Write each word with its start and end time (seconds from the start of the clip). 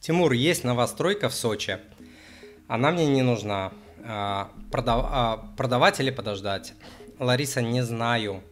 Тимур, 0.00 0.32
есть 0.32 0.64
новостройка 0.64 1.28
в 1.28 1.34
Сочи. 1.34 1.78
Она 2.68 2.90
мне 2.90 3.06
не 3.06 3.20
нужна. 3.20 3.70
А, 4.02 4.50
продав... 4.72 5.04
а, 5.06 5.36
продавать 5.58 6.00
или 6.00 6.10
подождать? 6.10 6.72
Лариса, 7.18 7.60
не 7.60 7.82
знаю. 7.82 8.42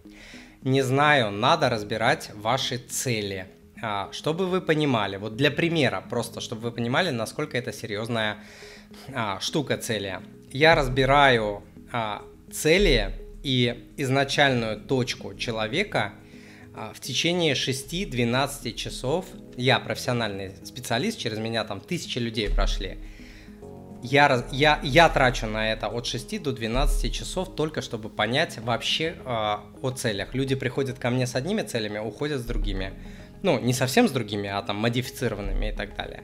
Не 0.61 0.83
знаю, 0.83 1.31
надо 1.31 1.71
разбирать 1.71 2.31
ваши 2.35 2.77
цели. 2.77 3.47
А, 3.81 4.11
чтобы 4.13 4.47
вы 4.47 4.61
понимали, 4.61 5.17
вот 5.17 5.37
для 5.37 5.51
примера, 5.51 6.05
просто 6.11 6.43
чтобы 6.43 6.63
вы 6.63 6.73
понимали, 6.73 7.09
насколько 7.09 7.57
это 7.57 7.73
серьезная 7.73 8.37
штука 9.41 9.79
цели. 9.79 10.21
Я 10.51 10.75
разбираю 10.75 11.63
цели 12.53 13.15
и 13.43 13.91
изначальную 13.97 14.81
точку 14.81 15.35
человека– 15.35 16.13
в 16.95 17.01
течение 17.01 17.55
6-12 17.55 18.75
часов 18.75 19.27
я 19.57 19.81
профессиональный 19.81 20.53
специалист, 20.65 21.19
через 21.19 21.39
меня 21.39 21.65
там 21.65 21.81
тысячи 21.81 22.19
людей 22.19 22.49
прошли. 22.49 22.99
Я, 24.03 24.47
я, 24.53 24.79
я 24.85 25.09
трачу 25.09 25.47
на 25.47 25.73
это 25.73 25.89
от 25.89 26.07
6 26.07 26.41
до 26.41 26.53
12 26.53 27.13
часов 27.13 27.55
только 27.57 27.83
чтобы 27.83 28.09
понять 28.09 28.59
вообще 28.59 29.17
э, 29.19 29.25
о 29.25 29.91
целях. 29.91 30.35
Люди 30.35 30.55
приходят 30.55 30.99
ко 30.99 31.11
мне 31.11 31.27
с 31.27 31.35
одними 31.35 31.63
целями, 31.63 31.99
уходят 31.99 32.41
с 32.41 32.45
другими. 32.45 32.93
Ну, 33.43 33.59
не 33.59 33.73
совсем 33.73 34.09
с 34.09 34.13
другими, 34.13 34.49
а 34.49 34.63
там 34.63 34.77
модифицированными 34.77 35.71
и 35.71 35.73
так 35.73 35.97
далее. 35.97 36.23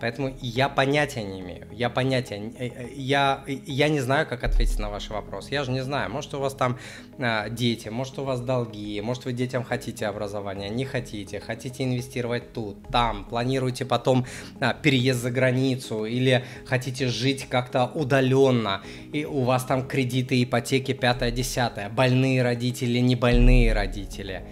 Поэтому 0.00 0.34
я 0.40 0.68
понятия 0.68 1.22
не 1.22 1.40
имею. 1.40 1.66
Я 1.72 1.90
понятия... 1.90 2.36
Э, 2.58 2.66
э, 2.68 2.88
я, 2.94 3.44
я 3.46 3.88
не 3.88 4.00
знаю, 4.00 4.26
как 4.26 4.44
ответить 4.44 4.78
на 4.78 4.90
ваш 4.90 5.10
вопрос. 5.10 5.50
Я 5.50 5.64
же 5.64 5.72
не 5.72 5.82
знаю. 5.82 6.10
Может, 6.10 6.34
у 6.34 6.40
вас 6.40 6.54
там 6.54 6.78
а, 7.18 7.50
дети, 7.50 7.88
может, 7.88 8.18
у 8.18 8.24
вас 8.24 8.40
долги, 8.40 9.00
может, 9.02 9.26
вы 9.26 9.32
детям 9.32 9.62
хотите 9.62 10.06
образования, 10.06 10.70
не 10.70 10.86
хотите, 10.86 11.38
хотите 11.38 11.84
инвестировать 11.84 12.54
тут, 12.54 12.88
там, 12.88 13.26
планируете 13.26 13.84
потом 13.84 14.24
а, 14.58 14.72
переезд 14.72 15.20
за 15.20 15.30
границу 15.30 16.06
или 16.06 16.44
хотите 16.64 17.08
жить 17.08 17.46
как-то 17.50 17.84
удаленно, 17.86 18.82
и 19.12 19.26
у 19.26 19.42
вас 19.42 19.64
там 19.64 19.86
кредиты, 19.86 20.42
ипотеки, 20.42 20.92
пятое, 20.92 21.30
десятое, 21.30 21.90
больные 21.90 22.42
родители, 22.42 22.98
не 23.00 23.16
больные 23.16 23.74
родители. 23.74 24.42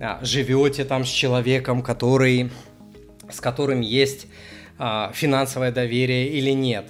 А, 0.00 0.18
живете 0.22 0.84
там 0.84 1.04
с 1.04 1.08
человеком, 1.08 1.82
который, 1.82 2.50
с 3.30 3.40
которым 3.40 3.82
есть 3.82 4.26
финансовое 4.78 5.72
доверие 5.72 6.28
или 6.28 6.50
нет. 6.50 6.86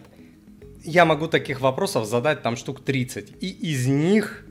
Я 0.83 1.05
могу 1.05 1.29
таких 1.29 1.61
вопросов 1.61 2.06
задать 2.06 2.43
там 2.43 2.56
штук 2.56 2.84
30, 2.84 3.43
и 3.43 3.48
из 3.48 3.87
них 3.87 4.47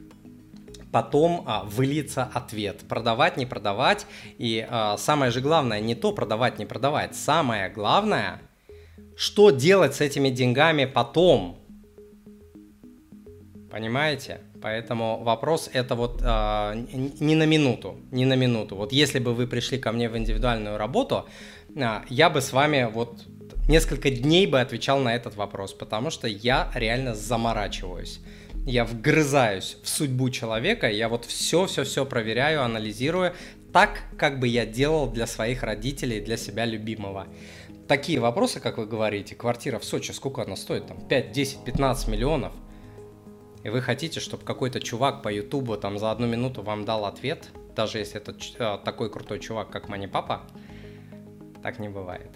потом 0.96 1.44
а, 1.46 1.64
выльется 1.64 2.24
ответ. 2.24 2.80
Продавать, 2.88 3.36
не 3.36 3.46
продавать. 3.46 4.08
И 4.38 4.66
а, 4.70 4.96
самое 4.98 5.30
же 5.30 5.42
главное, 5.42 5.82
не 5.82 5.94
то 5.94 6.14
продавать, 6.14 6.58
не 6.58 6.66
продавать. 6.66 7.18
Самое 7.18 7.68
главное, 7.68 8.42
что 9.18 9.50
делать 9.50 9.96
с 9.96 10.00
этими 10.00 10.30
деньгами 10.30 10.86
потом. 10.86 11.60
Понимаете? 13.76 14.40
Поэтому 14.62 15.22
вопрос 15.22 15.70
это 15.74 15.96
вот 15.96 16.22
э, 16.24 16.86
не 17.20 17.36
на 17.36 17.46
минуту, 17.46 18.00
не 18.10 18.24
на 18.24 18.38
минуту. 18.38 18.78
Вот 18.78 18.94
если 18.94 19.20
бы 19.20 19.34
вы 19.34 19.48
пришли 19.48 19.78
ко 19.78 19.92
мне 19.92 20.08
в 20.08 20.18
индивидуальную 20.18 20.78
работу, 20.78 21.26
э, 21.76 22.00
я 22.08 22.30
бы 22.30 22.40
с 22.40 22.54
вами 22.54 22.90
вот 22.90 23.26
несколько 23.68 24.10
дней 24.12 24.48
бы 24.48 24.62
отвечал 24.62 25.00
на 25.00 25.14
этот 25.14 25.36
вопрос, 25.36 25.74
потому 25.74 26.10
что 26.10 26.26
я 26.26 26.72
реально 26.74 27.16
заморачиваюсь. 27.16 28.22
Я 28.66 28.86
вгрызаюсь 28.86 29.76
в 29.84 29.90
судьбу 29.90 30.30
человека, 30.30 30.90
я 30.90 31.10
вот 31.10 31.26
все-все-все 31.26 32.06
проверяю, 32.06 32.64
анализирую, 32.64 33.34
так, 33.74 34.04
как 34.18 34.40
бы 34.40 34.48
я 34.48 34.66
делал 34.66 35.12
для 35.12 35.28
своих 35.28 35.64
родителей, 35.64 36.22
для 36.22 36.38
себя 36.38 36.64
любимого. 36.64 37.28
Такие 37.90 38.22
вопросы, 38.22 38.62
как 38.62 38.78
вы 38.78 38.86
говорите, 38.86 39.36
квартира 39.36 39.80
в 39.80 39.84
Сочи, 39.84 40.14
сколько 40.14 40.44
она 40.44 40.56
стоит? 40.56 40.88
Там 40.88 41.06
5, 41.06 41.34
10, 41.34 41.66
15 41.66 42.08
миллионов. 42.08 42.54
И 43.66 43.70
вы 43.70 43.82
хотите, 43.82 44.20
чтобы 44.20 44.44
какой-то 44.44 44.80
чувак 44.80 45.24
по 45.24 45.34
Ютубу 45.34 45.76
там 45.76 45.98
за 45.98 46.12
одну 46.12 46.28
минуту 46.28 46.62
вам 46.62 46.86
дал 46.86 47.04
ответ, 47.06 47.50
даже 47.76 47.98
если 47.98 48.22
это 48.22 48.36
э, 48.60 48.78
такой 48.86 49.10
крутой 49.10 49.40
чувак, 49.40 49.72
как 49.72 49.90
Мани 49.90 50.06
Папа, 50.06 50.44
так 51.64 51.80
не 51.80 51.90
бывает. 51.90 52.30